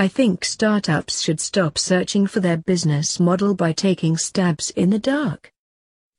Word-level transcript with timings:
I 0.00 0.08
think 0.08 0.46
startups 0.46 1.20
should 1.20 1.40
stop 1.40 1.76
searching 1.76 2.26
for 2.26 2.40
their 2.40 2.56
business 2.56 3.20
model 3.20 3.54
by 3.54 3.72
taking 3.72 4.16
stabs 4.16 4.70
in 4.70 4.88
the 4.88 4.98
dark. 4.98 5.52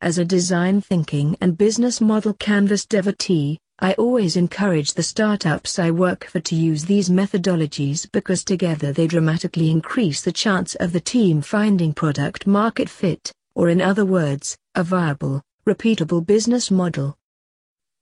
As 0.01 0.19
a 0.19 0.23
design 0.23 0.81
thinking 0.81 1.35
and 1.41 1.57
business 1.57 1.99
model 1.99 2.35
canvas 2.35 2.85
devotee, 2.85 3.57
I 3.79 3.93
always 3.93 4.35
encourage 4.35 4.93
the 4.93 5.01
startups 5.01 5.79
I 5.79 5.89
work 5.89 6.25
for 6.25 6.39
to 6.41 6.55
use 6.55 6.85
these 6.85 7.09
methodologies 7.09 8.07
because 8.11 8.43
together 8.43 8.93
they 8.93 9.07
dramatically 9.07 9.71
increase 9.71 10.21
the 10.21 10.31
chance 10.31 10.75
of 10.75 10.93
the 10.93 11.01
team 11.01 11.41
finding 11.41 11.91
product 11.91 12.45
market 12.45 12.87
fit, 12.87 13.31
or 13.55 13.67
in 13.67 13.81
other 13.81 14.05
words, 14.05 14.55
a 14.75 14.83
viable, 14.83 15.41
repeatable 15.65 16.23
business 16.23 16.69
model. 16.69 17.17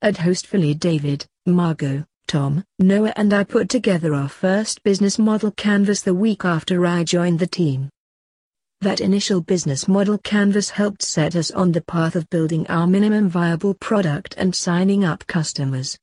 At 0.02 0.16
Hostfully 0.16 0.77
David, 0.77 1.25
Margot, 1.46 2.04
Tom, 2.30 2.64
Noah 2.77 3.11
and 3.16 3.34
I 3.34 3.43
put 3.43 3.70
together 3.70 4.14
our 4.14 4.30
first 4.30 4.84
business 4.84 5.18
model 5.18 5.50
canvas 5.50 6.04
the 6.04 6.14
week 6.14 6.45
after 6.45 6.86
I 6.86 7.04
joined 7.04 7.39
the 7.39 7.48
team. 7.48 7.90
That 8.81 9.02
initial 9.02 9.41
business 9.41 9.88
model 9.88 10.20
canvas 10.20 10.70
helped 10.70 11.02
set 11.02 11.35
us 11.35 11.49
on 11.49 11.71
the 11.71 11.81
path 11.81 12.16
of 12.16 12.30
building 12.30 12.68
our 12.68 12.85
minimum 12.85 13.30
viable 13.30 13.73
product 13.73 14.35
and 14.38 14.54
signing 14.54 15.04
up 15.04 15.26
customers. 15.26 15.98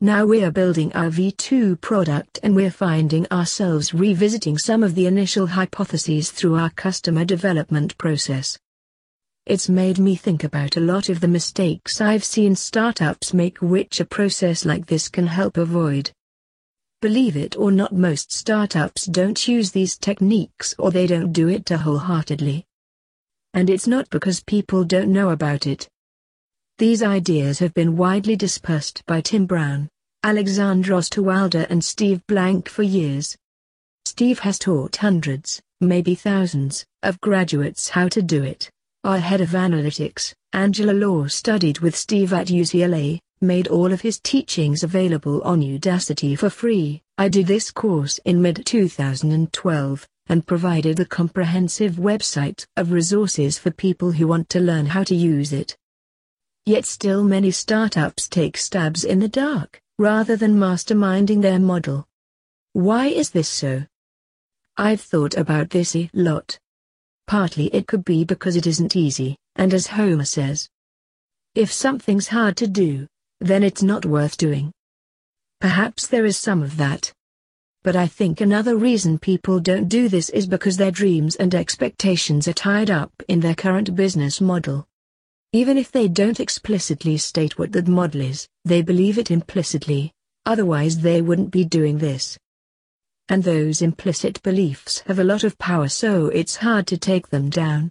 Now 0.00 0.24
we're 0.26 0.52
building 0.52 0.92
our 0.92 1.10
V2 1.10 1.80
product 1.80 2.38
and 2.44 2.54
we're 2.54 2.70
finding 2.70 3.26
ourselves 3.32 3.92
revisiting 3.92 4.58
some 4.58 4.84
of 4.84 4.94
the 4.94 5.08
initial 5.08 5.48
hypotheses 5.48 6.30
through 6.30 6.54
our 6.54 6.70
customer 6.70 7.24
development 7.24 7.98
process. 7.98 8.56
It's 9.44 9.68
made 9.68 9.98
me 9.98 10.14
think 10.14 10.44
about 10.44 10.76
a 10.76 10.80
lot 10.80 11.08
of 11.08 11.18
the 11.18 11.26
mistakes 11.26 12.00
I've 12.00 12.22
seen 12.22 12.54
startups 12.54 13.34
make 13.34 13.58
which 13.58 13.98
a 13.98 14.04
process 14.04 14.64
like 14.64 14.86
this 14.86 15.08
can 15.08 15.26
help 15.26 15.56
avoid. 15.56 16.12
Believe 17.00 17.36
it 17.36 17.56
or 17.56 17.72
not 17.72 17.92
most 17.92 18.30
startups 18.30 19.04
don't 19.06 19.48
use 19.48 19.72
these 19.72 19.98
techniques 19.98 20.76
or 20.78 20.92
they 20.92 21.08
don't 21.08 21.32
do 21.32 21.48
it 21.48 21.68
wholeheartedly. 21.68 22.64
And 23.52 23.68
it's 23.68 23.88
not 23.88 24.08
because 24.10 24.44
people 24.44 24.84
don't 24.84 25.12
know 25.12 25.30
about 25.30 25.66
it. 25.66 25.88
These 26.78 27.02
ideas 27.02 27.58
have 27.58 27.74
been 27.74 27.96
widely 27.96 28.36
dispersed 28.36 29.04
by 29.06 29.22
Tim 29.22 29.46
Brown, 29.46 29.88
Alexander 30.22 30.92
Osterwalder 30.92 31.66
and 31.68 31.84
Steve 31.84 32.24
Blank 32.28 32.68
for 32.68 32.84
years. 32.84 33.36
Steve 34.04 34.38
has 34.38 34.60
taught 34.60 34.94
hundreds, 34.94 35.60
maybe 35.80 36.14
thousands, 36.14 36.86
of 37.02 37.20
graduates 37.20 37.88
how 37.88 38.06
to 38.06 38.22
do 38.22 38.44
it. 38.44 38.70
Our 39.04 39.18
head 39.18 39.40
of 39.40 39.48
analytics, 39.48 40.32
Angela 40.52 40.92
Law 40.92 41.26
studied 41.26 41.80
with 41.80 41.96
Steve 41.96 42.32
at 42.32 42.46
UCLA, 42.46 43.18
made 43.40 43.66
all 43.66 43.92
of 43.92 44.02
his 44.02 44.20
teachings 44.20 44.84
available 44.84 45.42
on 45.42 45.60
Udacity 45.60 46.38
for 46.38 46.48
free. 46.48 47.02
I 47.18 47.28
did 47.28 47.48
this 47.48 47.72
course 47.72 48.18
in 48.18 48.40
mid-2012, 48.40 50.06
and 50.28 50.46
provided 50.46 51.00
a 51.00 51.04
comprehensive 51.04 51.94
website 51.94 52.64
of 52.76 52.92
resources 52.92 53.58
for 53.58 53.72
people 53.72 54.12
who 54.12 54.28
want 54.28 54.48
to 54.50 54.60
learn 54.60 54.86
how 54.86 55.02
to 55.02 55.16
use 55.16 55.52
it. 55.52 55.76
Yet 56.64 56.84
still 56.84 57.24
many 57.24 57.50
startups 57.50 58.28
take 58.28 58.56
stabs 58.56 59.02
in 59.02 59.18
the 59.18 59.26
dark, 59.26 59.80
rather 59.98 60.36
than 60.36 60.54
masterminding 60.54 61.42
their 61.42 61.58
model. 61.58 62.06
Why 62.72 63.08
is 63.08 63.30
this 63.30 63.48
so? 63.48 63.84
I've 64.76 65.00
thought 65.00 65.36
about 65.36 65.70
this 65.70 65.96
a 65.96 66.08
lot. 66.14 66.60
Partly 67.26 67.66
it 67.74 67.86
could 67.86 68.04
be 68.04 68.24
because 68.24 68.56
it 68.56 68.66
isn't 68.66 68.96
easy, 68.96 69.36
and 69.56 69.72
as 69.72 69.86
Homer 69.86 70.24
says, 70.24 70.68
if 71.54 71.70
something's 71.70 72.28
hard 72.28 72.56
to 72.56 72.66
do, 72.66 73.06
then 73.40 73.62
it's 73.62 73.82
not 73.82 74.06
worth 74.06 74.36
doing. 74.36 74.72
Perhaps 75.60 76.06
there 76.06 76.24
is 76.24 76.38
some 76.38 76.62
of 76.62 76.76
that. 76.78 77.12
But 77.82 77.94
I 77.94 78.06
think 78.06 78.40
another 78.40 78.76
reason 78.76 79.18
people 79.18 79.60
don't 79.60 79.88
do 79.88 80.08
this 80.08 80.30
is 80.30 80.46
because 80.46 80.76
their 80.76 80.90
dreams 80.90 81.36
and 81.36 81.54
expectations 81.54 82.48
are 82.48 82.52
tied 82.54 82.90
up 82.90 83.12
in 83.28 83.40
their 83.40 83.54
current 83.54 83.94
business 83.94 84.40
model. 84.40 84.86
Even 85.52 85.76
if 85.76 85.92
they 85.92 86.08
don't 86.08 86.40
explicitly 86.40 87.18
state 87.18 87.58
what 87.58 87.72
that 87.72 87.86
model 87.86 88.22
is, 88.22 88.48
they 88.64 88.80
believe 88.80 89.18
it 89.18 89.30
implicitly, 89.30 90.12
otherwise 90.46 91.00
they 91.00 91.20
wouldn't 91.20 91.50
be 91.50 91.64
doing 91.64 91.98
this 91.98 92.38
and 93.32 93.44
those 93.44 93.80
implicit 93.80 94.42
beliefs 94.42 95.02
have 95.06 95.18
a 95.18 95.24
lot 95.24 95.42
of 95.42 95.56
power 95.56 95.88
so 95.88 96.26
it's 96.26 96.56
hard 96.56 96.86
to 96.86 96.98
take 96.98 97.26
them 97.28 97.48
down. 97.48 97.90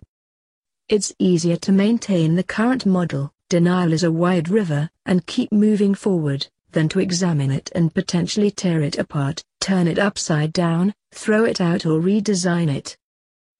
It's 0.88 1.16
easier 1.18 1.56
to 1.58 1.72
maintain 1.72 2.36
the 2.36 2.44
current 2.44 2.86
model, 2.86 3.32
denial 3.50 3.92
is 3.92 4.04
a 4.04 4.12
wide 4.12 4.50
river, 4.50 4.88
and 5.08 5.26
keep 5.26 5.52
moving 5.52 5.96
forward, 5.96 6.46
than 6.74 6.88
to 6.90 7.00
examine 7.00 7.50
it 7.50 7.72
and 7.74 7.92
potentially 7.92 8.52
tear 8.52 8.84
it 8.84 9.00
apart, 9.00 9.44
turn 9.60 9.88
it 9.88 9.98
upside 9.98 10.54
down, 10.54 10.94
throw 11.12 11.44
it 11.44 11.60
out 11.60 11.88
or 11.88 12.00
redesign 12.00 12.72
it. 12.72 12.96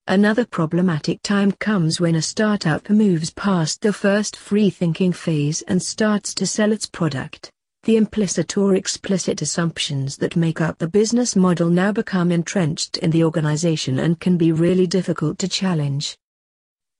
Another 0.06 0.44
problematic 0.44 1.20
time 1.22 1.50
comes 1.50 2.00
when 2.00 2.14
a 2.14 2.22
startup 2.22 2.90
moves 2.90 3.30
past 3.30 3.80
the 3.80 3.92
first 3.92 4.36
free 4.36 4.70
thinking 4.70 5.12
phase 5.12 5.62
and 5.62 5.82
starts 5.82 6.32
to 6.34 6.46
sell 6.46 6.70
its 6.70 6.86
product. 6.86 7.51
The 7.84 7.96
implicit 7.96 8.56
or 8.56 8.76
explicit 8.76 9.42
assumptions 9.42 10.16
that 10.18 10.36
make 10.36 10.60
up 10.60 10.78
the 10.78 10.86
business 10.86 11.34
model 11.34 11.68
now 11.68 11.90
become 11.90 12.30
entrenched 12.30 12.98
in 12.98 13.10
the 13.10 13.24
organization 13.24 13.98
and 13.98 14.20
can 14.20 14.36
be 14.36 14.52
really 14.52 14.86
difficult 14.86 15.36
to 15.40 15.48
challenge. 15.48 16.16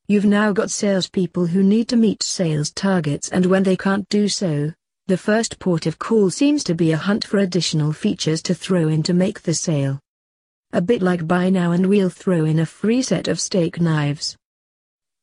You've 0.09 0.25
now 0.25 0.51
got 0.51 0.73
salespeople 0.73 1.47
who 1.47 1.63
need 1.63 1.87
to 1.91 1.97
meet 1.97 2.25
sales 2.25 2.73
targets 2.73 3.29
and 3.29 3.47
when 3.47 3.63
they 3.63 3.77
can't 3.77 4.09
do 4.09 4.27
so, 4.27 4.73
the 5.07 5.17
first 5.17 5.61
port 5.61 5.87
of 5.87 6.01
call 6.01 6.31
seems 6.31 6.65
to 6.65 6.75
be 6.75 6.91
a 6.91 6.97
hunt 6.97 7.25
for 7.25 7.39
additional 7.39 7.93
features 7.93 8.43
to 8.43 8.53
throw 8.53 8.89
in 8.89 9.05
to 9.05 9.15
make 9.15 9.43
the 9.43 9.55
sale. 9.55 10.01
A 10.73 10.81
bit 10.81 11.01
like 11.01 11.29
buy 11.29 11.49
now 11.49 11.71
and 11.71 11.87
we'll 11.87 12.11
throw 12.11 12.45
in 12.45 12.59
a 12.59 12.67
free 12.67 13.03
set 13.03 13.29
of 13.29 13.39
steak 13.39 13.81
knives. 13.81 14.37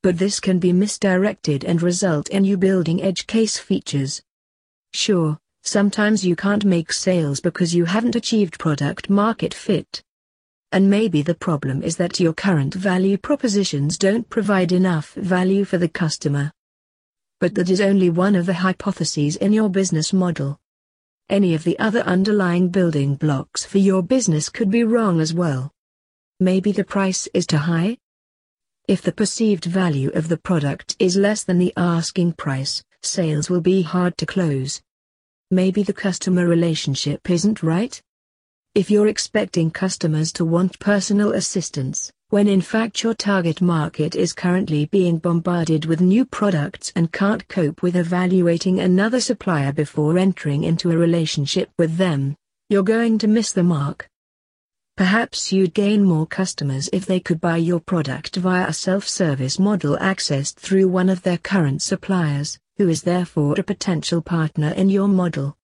But 0.04 0.18
this 0.18 0.40
can 0.40 0.60
be 0.60 0.72
misdirected 0.72 1.66
and 1.66 1.82
result 1.82 2.30
in 2.30 2.46
you 2.46 2.56
building 2.56 3.04
edge 3.04 3.28
case 3.28 3.58
features. 3.58 4.22
Sure, 4.94 5.38
Sometimes 5.70 6.26
you 6.26 6.36
can't 6.36 6.66
make 6.66 6.92
sales 6.92 7.40
because 7.40 7.76
you 7.76 7.86
haven't 7.86 8.16
achieved 8.16 8.58
product 8.58 9.08
market 9.08 9.54
fit. 9.54 10.02
And 10.72 10.90
maybe 10.90 11.22
the 11.22 11.36
problem 11.36 11.84
is 11.84 11.96
that 11.98 12.20
your 12.20 12.34
current 12.34 12.74
value 12.74 13.20
propositions 13.20 13.96
don't 13.96 14.28
provide 14.32 14.72
enough 14.72 15.14
value 15.14 15.66
for 15.66 15.78
the 15.78 15.88
customer. 15.88 16.52
But 17.40 17.54
that 17.54 17.70
is 17.70 17.82
only 17.82 18.10
one 18.10 18.34
of 18.34 18.48
the 18.48 18.56
hypotheses 18.56 19.36
in 19.36 19.54
your 19.54 19.70
business 19.70 20.12
model. 20.12 20.60
Any 21.30 21.54
of 21.54 21.64
the 21.64 21.78
other 21.78 22.00
underlying 22.00 22.70
building 22.70 23.14
blocks 23.14 23.64
for 23.64 23.78
your 23.78 24.02
business 24.02 24.50
could 24.50 24.72
be 24.72 24.84
wrong 24.84 25.22
as 25.22 25.36
well. 25.36 25.72
Maybe 26.40 26.72
the 26.72 26.84
price 26.84 27.30
is 27.36 27.46
too 27.46 27.58
high? 27.58 28.00
If 28.88 29.04
the 29.04 29.12
perceived 29.12 29.66
value 29.66 30.10
of 30.16 30.30
the 30.30 30.38
product 30.38 30.96
is 30.98 31.16
less 31.16 31.44
than 31.44 31.60
the 31.60 31.74
asking 31.78 32.34
price, 32.34 32.84
sales 33.04 33.52
will 33.52 33.62
be 33.62 33.84
hard 33.84 34.18
to 34.18 34.26
close. 34.26 34.82
Maybe 35.52 35.82
the 35.82 35.94
customer 35.94 36.46
relationship 36.46 37.28
isn't 37.28 37.64
right? 37.64 38.00
If 38.76 38.92
you're 38.92 39.08
expecting 39.08 39.72
customers 39.72 40.32
to 40.34 40.46
want 40.46 40.78
personal 40.78 41.32
assistance, 41.32 42.12
when 42.30 42.48
in 42.48 42.62
fact 42.62 43.02
your 43.02 43.16
target 43.16 43.60
market 43.60 44.14
is 44.14 44.32
currently 44.32 44.86
being 44.86 45.18
bombarded 45.18 45.86
with 45.86 46.02
new 46.02 46.24
products 46.24 46.94
and 46.96 47.12
can't 47.12 47.48
cope 47.48 47.82
with 47.82 47.96
evaluating 47.96 48.80
another 48.80 49.20
supplier 49.20 49.74
before 49.74 50.20
entering 50.20 50.66
into 50.66 50.92
a 50.92 50.98
relationship 50.98 51.72
with 51.80 51.98
them, 51.98 52.36
you're 52.70 52.84
going 52.84 53.18
to 53.18 53.28
miss 53.28 53.52
the 53.52 53.64
mark. 53.64 54.08
Perhaps 54.98 55.52
you'd 55.52 55.74
gain 55.74 56.04
more 56.04 56.28
customers 56.28 56.92
if 56.94 57.08
they 57.08 57.20
could 57.20 57.42
buy 57.42 57.58
your 57.58 57.80
product 57.80 58.36
via 58.36 58.68
a 58.68 58.74
self-service 58.74 59.58
model 59.58 59.98
accessed 59.98 60.58
through 60.58 60.88
one 60.88 61.10
of 61.10 61.24
their 61.24 61.40
current 61.40 61.82
suppliers 61.82 62.60
who 62.80 62.88
is 62.88 63.04
therefore 63.04 63.56
a 63.60 63.64
potential 63.64 64.22
partner 64.22 64.70
in 64.72 64.90
your 64.90 65.10
model. 65.10 65.56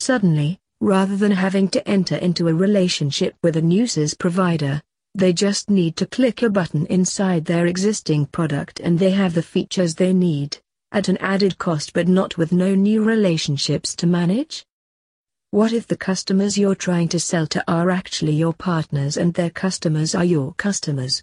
Suddenly, 0.00 0.58
rather 0.80 1.14
than 1.14 1.32
having 1.32 1.68
to 1.68 1.86
enter 1.86 2.16
into 2.16 2.48
a 2.48 2.54
relationship 2.54 3.36
with 3.42 3.56
a 3.56 3.62
new 3.62 3.86
SaaS 3.86 4.14
provider, 4.14 4.82
they 5.14 5.34
just 5.34 5.68
need 5.68 5.96
to 5.96 6.06
click 6.06 6.42
a 6.42 6.48
button 6.48 6.86
inside 6.86 7.44
their 7.44 7.66
existing 7.66 8.24
product 8.26 8.80
and 8.80 8.98
they 8.98 9.10
have 9.10 9.34
the 9.34 9.42
features 9.42 9.94
they 9.94 10.14
need, 10.14 10.58
at 10.92 11.08
an 11.08 11.18
added 11.18 11.58
cost 11.58 11.92
but 11.92 12.08
not 12.08 12.38
with 12.38 12.52
no 12.52 12.74
new 12.74 13.04
relationships 13.04 13.94
to 13.96 14.06
manage? 14.06 14.64
What 15.50 15.74
if 15.74 15.86
the 15.86 15.96
customers 15.96 16.56
you're 16.56 16.74
trying 16.74 17.08
to 17.08 17.20
sell 17.20 17.46
to 17.48 17.62
are 17.70 17.90
actually 17.90 18.32
your 18.32 18.54
partners 18.54 19.18
and 19.18 19.34
their 19.34 19.50
customers 19.50 20.14
are 20.14 20.24
your 20.24 20.54
customers? 20.54 21.22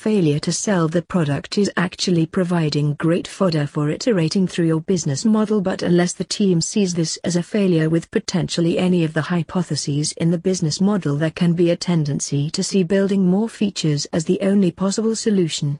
Failure 0.00 0.38
to 0.38 0.50
sell 0.50 0.88
the 0.88 1.02
product 1.02 1.58
is 1.58 1.70
actually 1.76 2.24
providing 2.24 2.94
great 2.94 3.28
fodder 3.28 3.66
for 3.66 3.90
iterating 3.90 4.46
through 4.46 4.64
your 4.64 4.80
business 4.80 5.26
model 5.26 5.60
but 5.60 5.82
unless 5.82 6.14
the 6.14 6.24
team 6.24 6.62
sees 6.62 6.94
this 6.94 7.18
as 7.22 7.36
a 7.36 7.42
failure 7.42 7.90
with 7.90 8.10
potentially 8.10 8.78
any 8.78 9.04
of 9.04 9.12
the 9.12 9.20
hypotheses 9.20 10.12
in 10.12 10.30
the 10.30 10.38
business 10.38 10.80
model 10.80 11.16
there 11.16 11.30
can 11.30 11.52
be 11.52 11.68
a 11.68 11.76
tendency 11.76 12.48
to 12.48 12.64
see 12.64 12.82
building 12.82 13.26
more 13.26 13.46
features 13.46 14.06
as 14.10 14.24
the 14.24 14.40
only 14.40 14.70
possible 14.70 15.14
solution. 15.14 15.78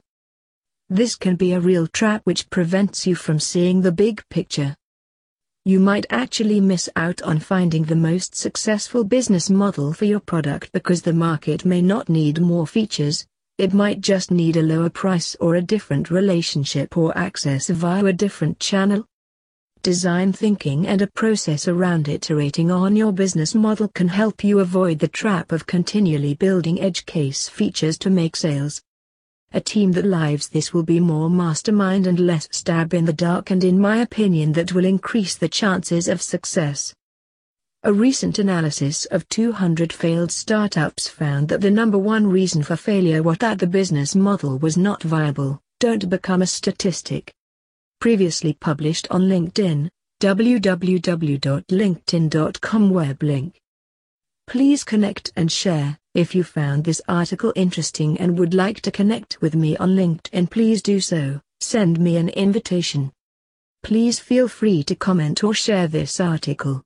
This 0.87 1.15
can 1.15 1.35
be 1.35 1.53
a 1.53 1.59
real 1.59 1.87
trap 1.87 2.21
which 2.23 2.47
prevents 2.51 3.07
you 3.07 3.15
from 3.15 3.39
seeing 3.39 3.81
the 3.81 3.91
big 3.91 4.23
picture. 4.29 4.75
you 5.65 5.79
might 5.79 6.05
actually 6.11 6.59
miss 6.61 6.87
out 6.95 7.23
on 7.23 7.39
finding 7.39 7.85
the 7.85 7.95
most 7.95 8.35
successful 8.35 9.03
business 9.03 9.49
model 9.49 9.93
for 9.93 10.05
your 10.05 10.19
product 10.19 10.71
because 10.73 11.01
the 11.01 11.13
market 11.13 11.65
may 11.65 11.81
not 11.81 12.09
need 12.09 12.39
more 12.39 12.67
features, 12.67 13.27
it 13.61 13.75
might 13.75 14.01
just 14.01 14.31
need 14.31 14.57
a 14.57 14.61
lower 14.63 14.89
price 14.89 15.35
or 15.39 15.53
a 15.53 15.61
different 15.61 16.09
relationship 16.09 16.97
or 16.97 17.15
access 17.15 17.69
via 17.69 18.03
a 18.05 18.11
different 18.11 18.59
channel. 18.59 19.05
Design 19.83 20.33
thinking 20.33 20.87
and 20.87 20.99
a 21.03 21.05
process 21.05 21.67
around 21.67 22.07
iterating 22.07 22.71
on 22.71 22.95
your 22.95 23.11
business 23.11 23.53
model 23.53 23.87
can 23.89 24.07
help 24.07 24.43
you 24.43 24.61
avoid 24.61 24.97
the 24.97 25.07
trap 25.07 25.51
of 25.51 25.67
continually 25.67 26.33
building 26.33 26.81
edge 26.81 27.05
case 27.05 27.47
features 27.47 27.99
to 27.99 28.09
make 28.09 28.35
sales. 28.35 28.81
A 29.53 29.61
team 29.61 29.91
that 29.91 30.05
lives 30.05 30.49
this 30.49 30.73
will 30.73 30.81
be 30.81 30.99
more 30.99 31.29
mastermind 31.29 32.07
and 32.07 32.19
less 32.19 32.47
stab 32.49 32.95
in 32.95 33.05
the 33.05 33.13
dark 33.13 33.51
and 33.51 33.63
in 33.63 33.79
my 33.79 33.97
opinion 33.97 34.53
that 34.53 34.73
will 34.73 34.85
increase 34.85 35.35
the 35.35 35.49
chances 35.49 36.07
of 36.07 36.19
success. 36.19 36.95
A 37.83 37.91
recent 37.91 38.37
analysis 38.37 39.05
of 39.05 39.27
200 39.29 39.91
failed 39.91 40.31
startups 40.31 41.07
found 41.07 41.49
that 41.49 41.61
the 41.61 41.71
number 41.71 41.97
one 41.97 42.27
reason 42.27 42.61
for 42.61 42.75
failure 42.75 43.23
was 43.23 43.39
that 43.39 43.57
the 43.57 43.65
business 43.65 44.15
model 44.15 44.59
was 44.59 44.77
not 44.77 45.01
viable. 45.01 45.59
Don't 45.79 46.07
become 46.07 46.43
a 46.43 46.45
statistic. 46.45 47.33
Previously 47.99 48.53
published 48.53 49.07
on 49.09 49.23
LinkedIn, 49.23 49.89
www.linkedin.com 50.21 52.89
web 52.91 53.23
link. 53.23 53.59
Please 54.45 54.83
connect 54.83 55.31
and 55.35 55.51
share. 55.51 55.97
If 56.13 56.35
you 56.35 56.43
found 56.43 56.83
this 56.83 57.01
article 57.07 57.51
interesting 57.55 58.15
and 58.19 58.37
would 58.37 58.53
like 58.53 58.81
to 58.81 58.91
connect 58.91 59.41
with 59.41 59.55
me 59.55 59.75
on 59.77 59.95
LinkedIn, 59.95 60.51
please 60.51 60.83
do 60.83 60.99
so. 60.99 61.41
Send 61.61 61.99
me 61.99 62.17
an 62.17 62.29
invitation. 62.29 63.11
Please 63.81 64.19
feel 64.19 64.47
free 64.47 64.83
to 64.83 64.93
comment 64.93 65.43
or 65.43 65.55
share 65.55 65.87
this 65.87 66.19
article. 66.19 66.79